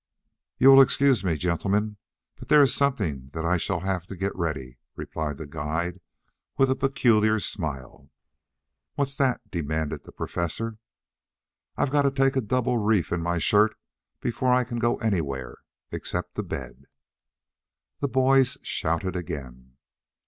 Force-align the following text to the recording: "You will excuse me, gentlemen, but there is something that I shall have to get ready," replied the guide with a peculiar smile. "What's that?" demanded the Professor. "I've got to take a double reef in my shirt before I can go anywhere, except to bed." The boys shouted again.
"You 0.57 0.69
will 0.71 0.81
excuse 0.81 1.23
me, 1.23 1.37
gentlemen, 1.37 1.97
but 2.35 2.47
there 2.49 2.63
is 2.63 2.73
something 2.73 3.29
that 3.33 3.45
I 3.45 3.57
shall 3.57 3.81
have 3.81 4.07
to 4.07 4.15
get 4.15 4.35
ready," 4.35 4.79
replied 4.95 5.37
the 5.37 5.45
guide 5.45 6.01
with 6.57 6.71
a 6.71 6.75
peculiar 6.75 7.39
smile. 7.39 8.09
"What's 8.95 9.15
that?" 9.17 9.41
demanded 9.51 10.03
the 10.05 10.11
Professor. 10.11 10.79
"I've 11.77 11.91
got 11.91 12.01
to 12.01 12.09
take 12.11 12.35
a 12.35 12.41
double 12.41 12.79
reef 12.79 13.11
in 13.11 13.21
my 13.21 13.37
shirt 13.37 13.75
before 14.21 14.51
I 14.51 14.63
can 14.63 14.79
go 14.79 14.97
anywhere, 14.97 15.59
except 15.91 16.33
to 16.33 16.41
bed." 16.41 16.85
The 17.99 18.07
boys 18.09 18.57
shouted 18.63 19.15
again. 19.15 19.77